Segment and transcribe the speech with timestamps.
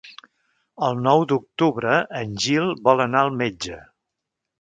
[0.85, 3.79] El nou d'octubre en Gil vol anar al metge.